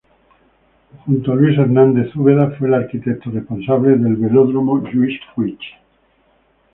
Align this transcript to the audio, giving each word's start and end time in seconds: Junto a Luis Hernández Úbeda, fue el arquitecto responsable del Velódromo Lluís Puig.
Junto 1.05 1.31
a 1.31 1.35
Luis 1.35 1.59
Hernández 1.59 2.15
Úbeda, 2.15 2.55
fue 2.57 2.69
el 2.69 2.73
arquitecto 2.73 3.29
responsable 3.29 3.89
del 3.99 4.15
Velódromo 4.15 4.79
Lluís 4.91 5.19
Puig. 5.35 5.59